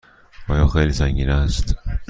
آیا 0.49 0.67
خیلی 0.67 0.93
سنگین 0.93 1.29
است؟ 1.29 1.75